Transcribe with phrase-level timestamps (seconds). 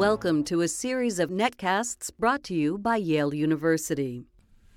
[0.00, 4.24] Welcome to a series of netcasts brought to you by Yale University.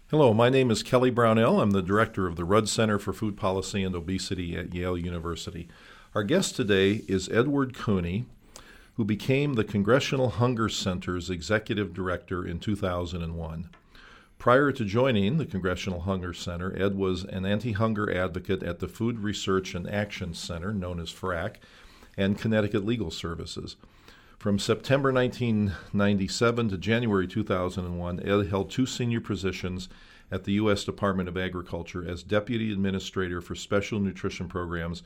[0.09, 1.61] Hello, my name is Kelly Brownell.
[1.61, 5.69] I'm the director of the Rudd Center for Food Policy and Obesity at Yale University.
[6.13, 8.25] Our guest today is Edward Cooney,
[8.95, 13.69] who became the Congressional Hunger Center's executive director in 2001.
[14.37, 18.89] Prior to joining the Congressional Hunger Center, Ed was an anti hunger advocate at the
[18.89, 21.61] Food Research and Action Center, known as FRAC,
[22.17, 23.77] and Connecticut Legal Services.
[24.37, 29.87] From September 1997 to January 2001, Ed held two senior positions
[30.31, 30.83] at the U.S.
[30.83, 35.03] Department of Agriculture as Deputy Administrator for Special Nutrition Programs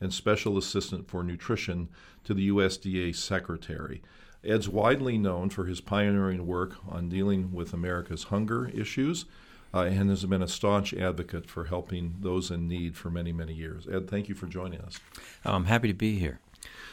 [0.00, 1.88] and Special Assistant for Nutrition
[2.24, 4.02] to the USDA Secretary.
[4.42, 9.26] Ed's widely known for his pioneering work on dealing with America's hunger issues
[9.74, 13.52] uh, and has been a staunch advocate for helping those in need for many, many
[13.52, 13.86] years.
[13.86, 14.98] Ed, thank you for joining us.
[15.44, 16.40] I'm happy to be here.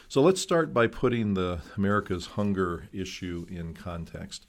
[0.08, 4.46] So let's start by putting the America's hunger issue in context.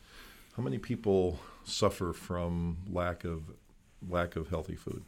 [0.55, 3.43] How many people suffer from lack of
[4.07, 5.03] lack of healthy food?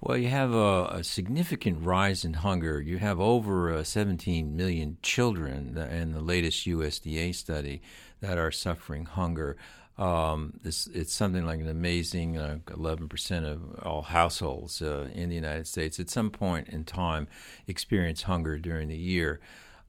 [0.00, 2.80] Well, you have a, a, significant rise in hunger.
[2.80, 7.82] You have over uh, 17 million children in the latest USDA study
[8.20, 9.56] that are suffering hunger.
[9.98, 15.34] Um, this, it's something like an amazing uh, 11% of all households uh, in the
[15.34, 17.28] United States at some point in time
[17.66, 19.40] experience hunger during the year.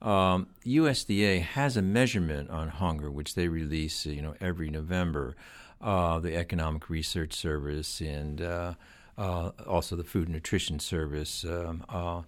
[0.02, 5.36] Um, USDA has a measurement on hunger, which they release, you know, every November.
[5.82, 8.74] Uh, the Economic Research Service and uh,
[9.18, 12.22] uh, also the Food and Nutrition Service um, uh,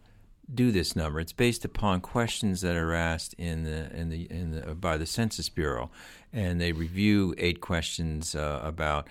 [0.54, 1.20] do this number.
[1.20, 5.06] It's based upon questions that are asked in the in the in the by the
[5.06, 5.90] Census Bureau,
[6.32, 9.08] and they review eight questions uh, about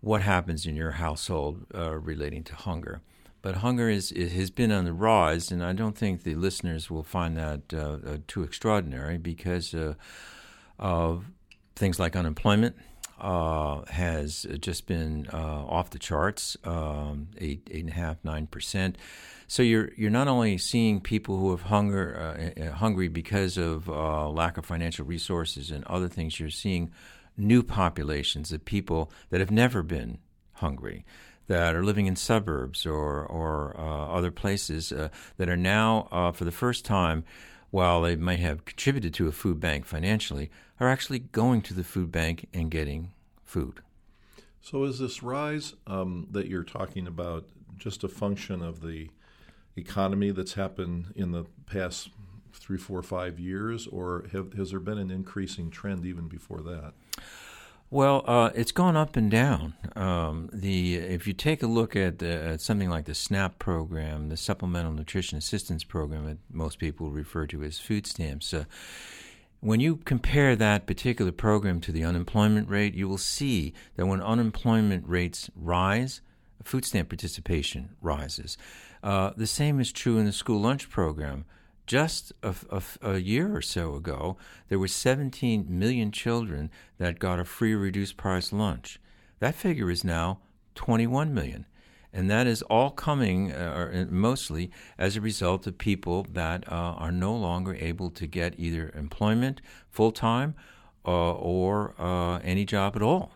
[0.00, 3.00] what happens in your household uh, relating to hunger.
[3.42, 7.02] But hunger is has been on the rise, and I don't think the listeners will
[7.02, 9.74] find that uh, uh, too extraordinary because
[10.78, 11.24] of
[11.74, 12.76] things like unemployment
[13.20, 18.46] uh, has just been uh, off the charts, um, eight, eight and a half, nine
[18.46, 18.96] percent.
[19.50, 23.90] So you're you're not only seeing people who have hunger uh, uh hungry because of
[23.90, 26.38] uh, lack of financial resources and other things.
[26.38, 26.92] You're seeing
[27.36, 30.18] new populations of people that have never been
[30.52, 31.04] hungry.
[31.48, 36.52] That are living in suburbs or or uh, other places that are now, for the
[36.52, 37.24] first time,
[37.70, 41.82] while they might have contributed to a food bank financially, are actually going to the
[41.82, 43.80] food bank and getting food.
[44.62, 47.46] So, is this rise um, that you're talking about
[47.78, 49.10] just a function of the
[49.80, 52.10] economy that's happened in the past
[52.52, 56.92] three, four, five years, or have, has there been an increasing trend even before that?
[57.92, 59.74] Well, uh, it's gone up and down.
[59.96, 64.36] Um, the if you take a look at, at, something like the SNAP program, the
[64.36, 68.54] Supplemental Nutrition Assistance Program, that most people refer to as food stamps.
[68.54, 68.64] Uh,
[69.58, 74.22] when you compare that particular program to the unemployment rate, you will see that when
[74.22, 76.20] unemployment rates rise,
[76.62, 78.56] food stamp participation rises.
[79.02, 81.44] Uh, the same is true in the school lunch program.
[81.86, 84.36] Just a, a, a, year or so ago,
[84.68, 89.00] there were 17 million children that got a free reduced price lunch.
[89.40, 90.38] That figure is now
[90.76, 91.66] 21 million.
[92.12, 97.12] And that is all coming uh, mostly as a result of people that uh, are
[97.12, 100.54] no longer able to get either employment full time
[101.04, 103.32] uh, or uh, any job at all.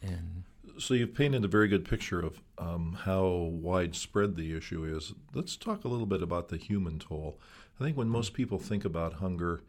[0.00, 0.41] And
[0.78, 5.12] so you've painted a very good picture of um, how widespread the issue is.
[5.34, 7.38] Let's talk a little bit about the human toll.
[7.80, 9.62] I think when most people think about hunger,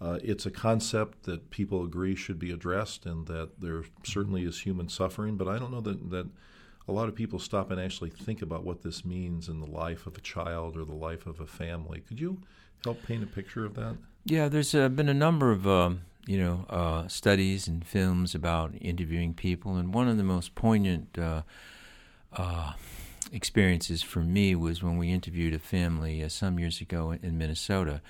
[0.00, 4.62] uh, it's a concept that people agree should be addressed and that there certainly is
[4.62, 6.28] human suffering, but I don't know that, that
[6.88, 10.06] a lot of people stop and actually think about what this means in the life
[10.06, 12.00] of a child or the life of a family.
[12.00, 12.40] Could you
[12.82, 13.96] help paint a picture of that?
[14.24, 18.74] Yeah, there's uh, been a number of um, you know uh, studies and films about
[18.80, 21.42] interviewing people, and one of the most poignant uh,
[22.36, 22.72] uh
[23.32, 28.02] experiences for me was when we interviewed a family uh, some years ago in Minnesota.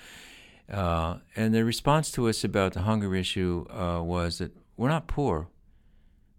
[0.69, 5.47] Uh, and the response to us about the hunger issue was that we're not poor,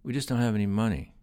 [0.02, 1.13] we just don't have any money.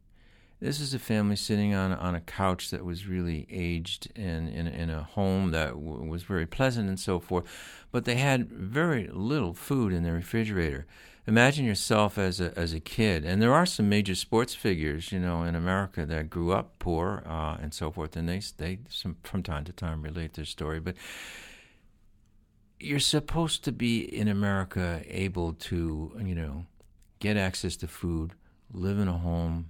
[0.62, 4.68] This is a family sitting on on a couch that was really aged in in,
[4.68, 7.46] in a home that w- was very pleasant and so forth,
[7.92, 10.86] but they had very little food in their refrigerator.
[11.26, 15.20] Imagine yourself as a as a kid, and there are some major sports figures, you
[15.20, 19.18] know, in America that grew up poor uh, and so forth, and they they some,
[19.24, 20.96] from time to time relate their story, but
[22.80, 26.66] you're supposed to be in America able to, you know,
[27.20, 28.34] get access to food,
[28.74, 29.70] live in a home,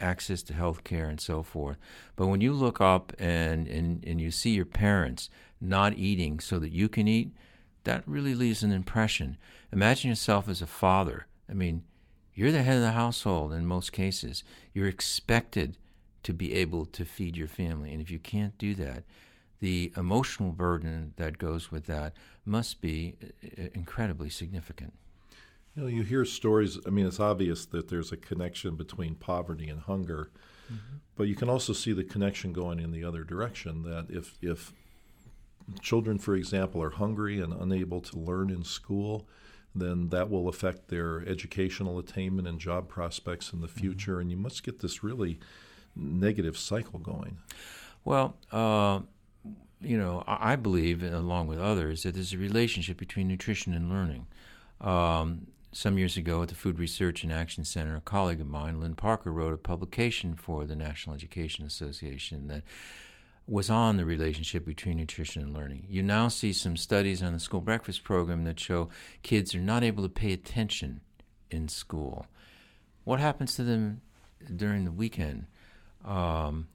[0.00, 1.76] access to health care and so forth.
[2.16, 5.30] But when you look up and, and, and you see your parents
[5.60, 7.32] not eating so that you can eat,
[7.84, 9.36] that really leaves an impression.
[9.72, 11.26] Imagine yourself as a father.
[11.48, 11.84] I mean,
[12.34, 14.44] you're the head of the household in most cases.
[14.72, 15.76] You're expected
[16.22, 17.92] to be able to feed your family.
[17.92, 19.04] And if you can't do that,
[19.60, 22.12] the emotional burden that goes with that
[22.44, 24.92] must be uh, incredibly significant.
[25.78, 26.76] You know, you hear stories.
[26.88, 30.28] I mean, it's obvious that there's a connection between poverty and hunger,
[30.66, 30.96] mm-hmm.
[31.14, 33.84] but you can also see the connection going in the other direction.
[33.84, 34.72] That if if
[35.80, 39.28] children, for example, are hungry and unable to learn in school,
[39.72, 43.78] then that will affect their educational attainment and job prospects in the mm-hmm.
[43.78, 44.12] future.
[44.14, 44.20] Mm-hmm.
[44.22, 45.38] And you must get this really
[45.94, 47.38] negative cycle going.
[48.04, 49.02] Well, uh,
[49.80, 54.26] you know, I believe, along with others, that there's a relationship between nutrition and learning.
[54.80, 58.80] Um, some years ago at the Food Research and Action Center, a colleague of mine,
[58.80, 62.62] Lynn Parker, wrote a publication for the National Education Association that
[63.46, 65.86] was on the relationship between nutrition and learning.
[65.88, 68.88] You now see some studies on the school breakfast program that show
[69.22, 71.00] kids are not able to pay attention
[71.50, 72.26] in school.
[73.04, 74.02] What happens to them
[74.54, 75.46] during the weekend?
[76.04, 76.68] Um,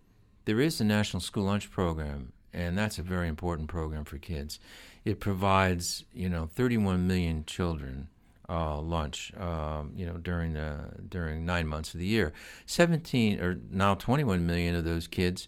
[0.45, 4.59] there is a national school lunch program, and that's a very important program for kids.
[5.05, 8.07] It provides, you know, 31 million children
[8.49, 12.33] uh, lunch, um, you know, during the during nine months of the year.
[12.65, 15.47] 17 or now 21 million of those kids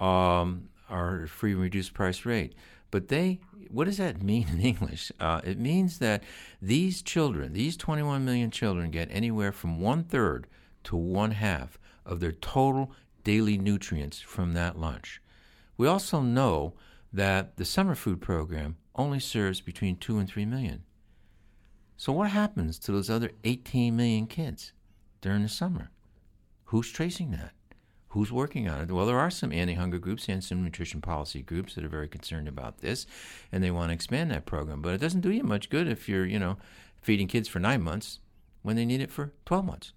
[0.00, 2.54] um, are free and reduced price rate.
[2.90, 3.40] But they,
[3.70, 5.10] what does that mean in English?
[5.18, 6.22] Uh, it means that
[6.62, 10.46] these children, these 21 million children, get anywhere from one third
[10.84, 12.92] to one half of their total
[13.24, 15.20] daily nutrients from that lunch.
[15.76, 16.74] We also know
[17.12, 20.84] that the summer food program only serves between 2 and 3 million.
[21.96, 24.72] So, what happens to those other 18 million kids
[25.20, 25.90] during the summer?
[26.66, 27.52] Who's tracing that?
[28.08, 28.92] Who's working on it?
[28.92, 32.08] Well, there are some anti hunger groups and some nutrition policy groups that are very
[32.08, 33.06] concerned about this,
[33.50, 34.82] and they want to expand that program.
[34.82, 36.56] But it doesn't do you much good if you're, you know,
[37.00, 38.20] feeding kids for nine months
[38.62, 39.92] when they need it for 12 months.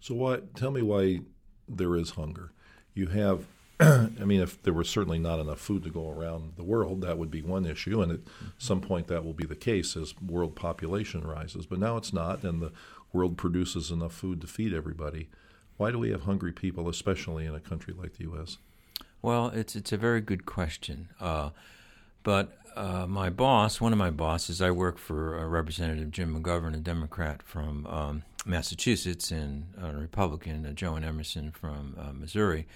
[0.00, 0.54] So, what?
[0.54, 1.20] Tell me why
[1.68, 2.52] there is hunger.
[2.94, 3.46] You have
[3.80, 7.18] I mean, if there was certainly not enough food to go around the world, that
[7.18, 8.20] would be one issue, and at
[8.56, 11.66] some point that will be the case as world population rises.
[11.66, 12.72] But now it's not, and the
[13.12, 15.28] world produces enough food to feed everybody.
[15.76, 18.56] Why do we have hungry people, especially in a country like the U.S.?
[19.20, 21.08] Well, it's it's a very good question.
[21.20, 21.50] Uh,
[22.22, 26.74] but uh, my boss, one of my bosses, I work for uh, Representative Jim McGovern,
[26.74, 32.66] a Democrat from um, Massachusetts, and a Republican, Jo Ann Emerson from uh, Missouri.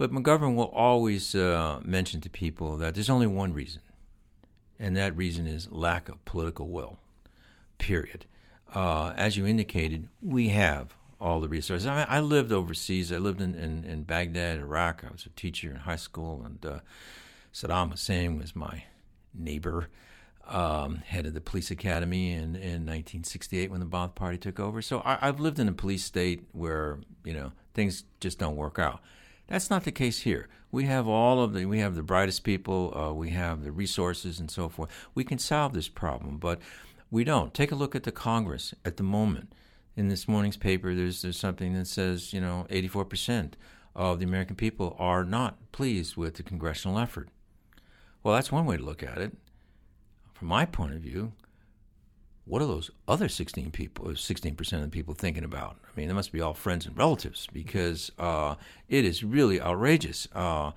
[0.00, 3.82] But McGovern will always uh, mention to people that there's only one reason,
[4.78, 6.96] and that reason is lack of political will,
[7.76, 8.24] period.
[8.74, 11.86] Uh, as you indicated, we have all the resources.
[11.86, 13.12] I, mean, I lived overseas.
[13.12, 15.04] I lived in, in, in, Baghdad, Iraq.
[15.06, 16.78] I was a teacher in high school, and uh,
[17.52, 18.84] Saddam Hussein was my
[19.34, 19.90] neighbor,
[20.48, 24.80] um, head of the police academy in, in 1968 when the Ba'ath Party took over.
[24.80, 28.78] So I, I've lived in a police state where, you know, things just don't work
[28.78, 29.02] out.
[29.50, 30.48] That's not the case here.
[30.70, 34.38] We have all of the we have the brightest people, uh, we have the resources
[34.38, 34.90] and so forth.
[35.12, 36.60] We can solve this problem, but
[37.10, 37.52] we don't.
[37.52, 39.52] Take a look at the Congress at the moment.
[39.96, 43.56] In this morning's paper, there's there's something that says you know 84 percent
[43.96, 47.28] of the American people are not pleased with the congressional effort.
[48.22, 49.36] Well, that's one way to look at it.
[50.32, 51.32] From my point of view,
[52.50, 55.76] what are those other 16 people, 16% of the people thinking about?
[55.84, 58.56] I mean, they must be all friends and relatives because uh,
[58.88, 60.26] it is really outrageous.
[60.34, 60.72] Uh,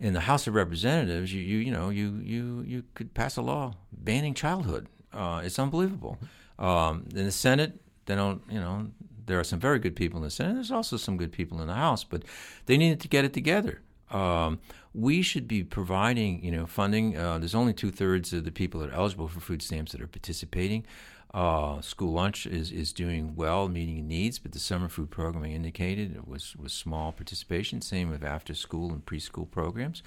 [0.00, 3.42] in the House of Representatives, you, you, you know, you, you, you could pass a
[3.42, 4.88] law banning childhood.
[5.12, 6.18] Uh, it's unbelievable.
[6.58, 8.88] Um, in the Senate, they don't, you know,
[9.26, 10.54] there are some very good people in the Senate.
[10.54, 12.22] There's also some good people in the House, but
[12.64, 13.82] they needed to get it together.
[14.14, 14.60] Um,
[14.94, 17.18] we should be providing, you know, funding.
[17.18, 20.00] Uh, there's only two thirds of the people that are eligible for food stamps that
[20.00, 20.86] are participating.
[21.34, 26.14] Uh, school lunch is, is doing well, meeting needs, but the summer food programming indicated
[26.14, 27.80] it was, was small participation.
[27.80, 30.00] Same with after school and preschool programs.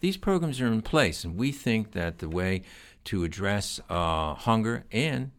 [0.00, 2.64] These programs are in place, and we think that the way
[3.04, 5.30] to address uh, hunger and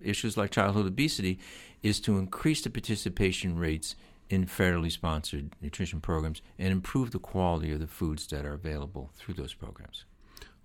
[0.00, 1.38] issues like childhood obesity
[1.80, 3.94] is to increase the participation rates
[4.30, 9.10] in federally sponsored nutrition programs and improve the quality of the foods that are available
[9.16, 10.04] through those programs.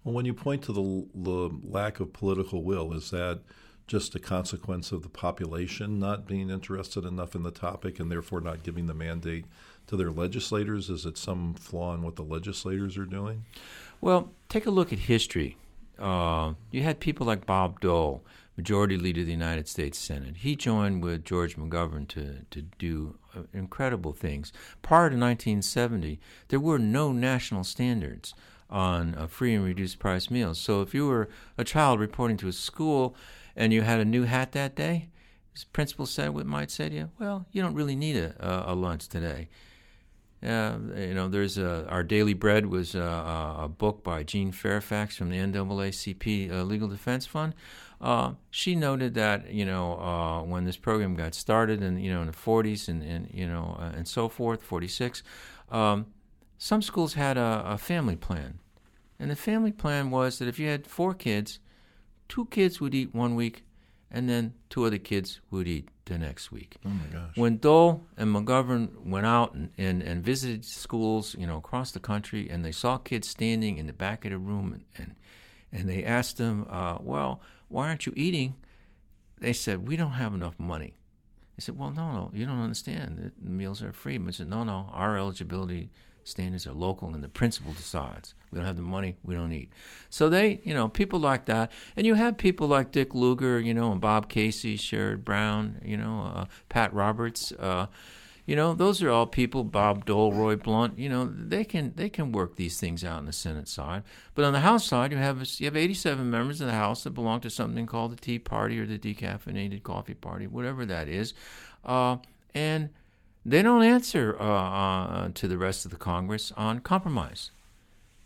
[0.04, 3.40] Well, when you point to the, the lack of political will, is that
[3.88, 8.42] just a consequence of the population not being interested enough in the topic and therefore
[8.42, 9.46] not giving the mandate
[9.88, 10.90] to their legislators?
[10.90, 13.46] Is it some flaw in what the legislators are doing?
[14.02, 15.58] Well, take a look at history.
[16.00, 18.24] Uh, you had people like Bob Dole
[18.58, 20.38] Majority Leader of the United States Senate.
[20.38, 24.54] He joined with George McGovern to, to do uh, incredible things.
[24.82, 26.20] Prior to 1970,
[26.50, 28.34] there were no national standards.
[28.70, 30.60] on uh, free and reduced price meals.
[30.60, 33.16] So if you were a child reporting to a school
[33.56, 35.10] and you had a new hat that day,
[35.54, 38.74] the principal said what might say to you, "Well, you don't really need a, a
[38.74, 39.50] lunch today."
[40.44, 43.02] Uh, you know, there's a, our daily bread was a,
[43.60, 47.54] a, book by Jean Fairfax from the NAACP uh, Legal Defense Fund.
[48.04, 52.20] Uh, she noted that you know uh, when this program got started, and you know
[52.20, 55.24] in the 40s and, and you know uh, and so forth, 46,
[55.72, 56.08] um,
[56.58, 58.60] some schools had a, a family plan,
[59.18, 61.60] and the family plan was that if you had four kids,
[62.28, 63.64] two kids would eat one week,
[64.12, 66.76] and then two other kids would eat the next week.
[66.86, 67.38] Oh my gosh!
[67.38, 72.02] When Dole and McGovern went out and, and, and visited schools, you know, across the
[72.02, 75.16] country, and they saw kids standing in the back of the room, and and,
[75.72, 77.40] and they asked them, uh, "Well,
[77.74, 78.56] why aren't you eating?"
[79.40, 80.94] They said, "We don't have enough money."
[81.58, 83.32] They said, "Well, no, no, you don't understand.
[83.42, 85.90] The meals are free." But said, "No, no, our eligibility."
[86.24, 88.34] standards are local and the principal decides.
[88.52, 89.72] We don't have the money, we don't eat.
[90.10, 91.72] So they, you know, people like that.
[91.96, 95.98] And you have people like Dick Lugar, you know, and Bob Casey, Sherrod Brown, you
[95.98, 97.52] know, uh, Pat Roberts.
[97.54, 97.88] Uh,
[98.46, 99.64] you know, those are all people.
[99.64, 101.00] Bob Dole, Roy Blunt.
[101.00, 104.04] You know, they can they can work these things out on the Senate side.
[104.36, 107.12] But on the House side, you have you have 87 members of the House that
[107.12, 111.34] belong to something called the Tea Party or the Decaffeinated Coffee Party, whatever that is,
[111.86, 112.18] uh,
[112.54, 112.90] and
[113.46, 117.52] they don't answer uh, uh, to the rest of the Congress on compromise.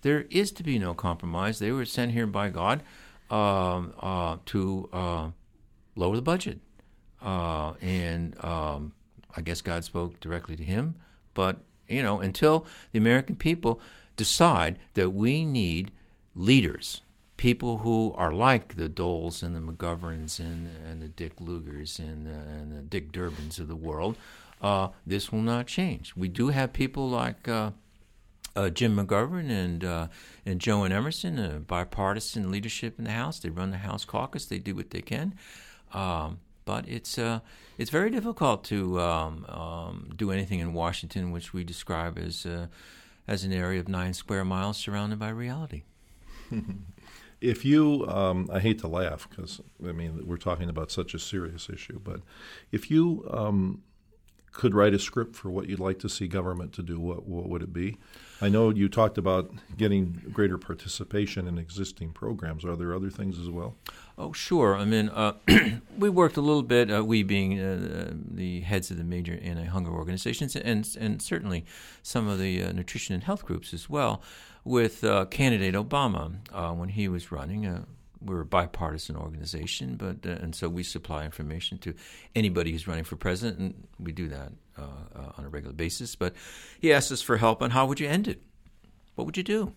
[0.02, 1.60] There is to be no compromise.
[1.60, 2.84] They were sent here by God
[3.30, 5.30] um, uh, to uh,
[5.96, 6.60] lower the budget.
[7.22, 8.94] Uh, and um,
[9.36, 10.96] I guess God spoke directly to him.
[11.34, 11.58] But,
[11.88, 13.80] you know, until the American people
[14.16, 15.92] decide that we need
[16.36, 17.02] leaders,
[17.38, 22.28] people who are like the Doles and the McGoverns and, and the Dick Lugars and,
[22.28, 24.18] and the Dick Durbins of the world,
[24.62, 26.16] uh, this will not change.
[26.16, 27.72] We do have people like uh,
[28.56, 30.08] uh, Jim McGovern and uh,
[30.46, 33.40] and Jo Ann Emerson, bipartisan leadership in the House.
[33.40, 34.46] They run the House caucus.
[34.46, 35.36] They do what they can,
[35.94, 37.40] um, but it's uh,
[37.78, 42.68] it's very difficult to um, um, do anything in Washington, which we describe as uh,
[43.28, 45.84] as an area of nine square miles surrounded by reality.
[47.42, 51.20] if you, um, I hate to laugh because I mean we're talking about such a
[51.20, 52.20] serious issue, but
[52.74, 53.82] if you um,
[54.58, 57.48] could write a script for what you'd like to see government to do, what what
[57.48, 57.98] would it be?
[58.42, 62.66] I know you talked about getting greater participation in existing programs.
[62.66, 63.76] Are there other things as well?
[64.18, 64.76] Oh, sure.
[64.76, 65.34] I mean, uh,
[65.98, 66.92] we worked a little bit.
[66.92, 71.64] Uh, we being uh, the heads of the major anti-hunger organizations, and and certainly
[72.02, 74.24] some of the uh, nutrition and health groups as well,
[74.64, 77.86] with uh, candidate Obama uh, when he was running
[78.22, 81.94] we're a bipartisan organization, but uh, and so we supply information to
[82.36, 84.82] anybody who's running for president, and we do that uh,
[85.16, 86.16] uh, on a regular basis.
[86.16, 86.34] But
[86.80, 88.42] he asked us for help on how would you end it?
[89.16, 89.74] What would you do?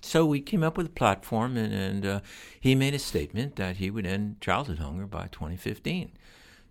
[0.00, 2.20] So we came up with a platform, and, and uh,
[2.60, 6.10] he made a statement that he would end childhood hunger by 2015.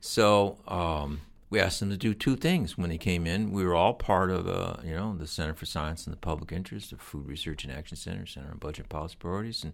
[0.01, 1.21] So um,
[1.51, 3.51] we asked them to do two things when he came in.
[3.51, 6.53] We were all part of, uh, you know, the Center for Science and the Public
[6.53, 9.74] Interest, the Food Research and Action Center, Center on Budget Policy Priorities, and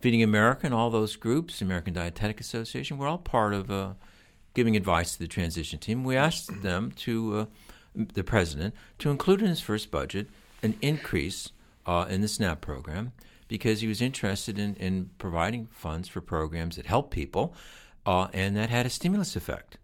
[0.00, 3.94] Feeding America and all those groups, the American Dietetic Association, we're all part of uh,
[4.54, 6.04] giving advice to the transition team.
[6.04, 7.46] We asked them to, uh,
[7.94, 10.28] the president, to include in his first budget
[10.62, 11.50] an increase
[11.84, 13.12] uh, in the SNAP program
[13.48, 17.54] because he was interested in, in providing funds for programs that help people
[18.06, 19.77] uh, and that had a stimulus effect.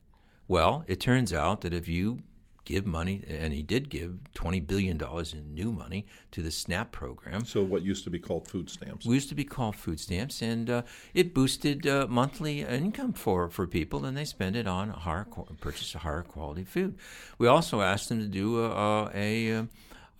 [0.46, 2.20] Well, it turns out that if you
[2.64, 7.44] give money, and he did give $20 billion in new money to the SNAP program.
[7.44, 9.06] So, what used to be called food stamps?
[9.06, 10.82] We used to be called food stamps, and uh,
[11.12, 15.26] it boosted uh, monthly income for, for people, and they spend it on higher
[15.60, 16.96] purchase of higher quality food.
[17.38, 19.66] We also asked them to do a, a,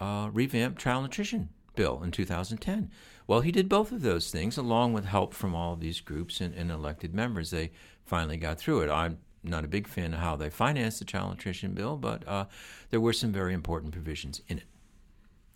[0.01, 2.91] a revamped child nutrition bill in 2010.
[3.27, 6.41] Well, he did both of those things along with help from all of these groups
[6.41, 7.51] and, and elected members.
[7.51, 7.71] They
[8.05, 8.91] finally got through it.
[8.91, 12.47] I'm not a big fan of how they financed the child nutrition bill, but uh,
[12.91, 14.65] there were some very important provisions in it.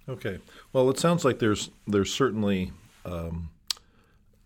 [0.09, 0.38] Okay.
[0.73, 2.73] Well, it sounds like there's there's certainly
[3.04, 3.50] um,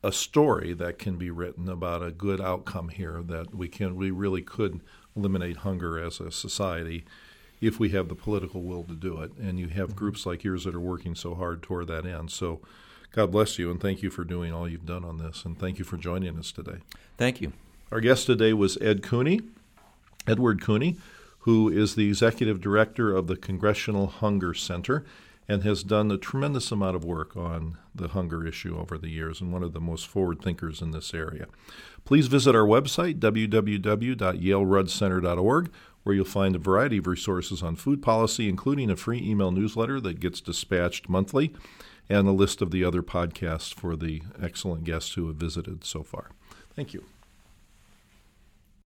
[0.02, 4.11] a story that can be written about a good outcome here that we can we
[4.11, 4.80] really could
[5.16, 7.04] eliminate hunger as a society
[7.61, 9.32] if we have the political will to do it.
[9.37, 12.30] And you have groups like yours that are working so hard toward that end.
[12.30, 12.61] So.
[13.14, 15.78] God bless you, and thank you for doing all you've done on this, and thank
[15.78, 16.78] you for joining us today.
[17.18, 17.52] Thank you.
[17.92, 19.42] Our guest today was Ed Cooney,
[20.26, 20.96] Edward Cooney,
[21.40, 25.04] who is the executive director of the Congressional Hunger Center
[25.46, 29.42] and has done a tremendous amount of work on the hunger issue over the years
[29.42, 31.49] and one of the most forward thinkers in this area.
[32.06, 35.70] Please visit our website, www.yaleruddcenter.org,
[36.02, 40.00] where you'll find a variety of resources on food policy, including a free email newsletter
[40.00, 41.52] that gets dispatched monthly
[42.08, 46.02] and a list of the other podcasts for the excellent guests who have visited so
[46.02, 46.30] far.
[46.75, 47.04] Thank you.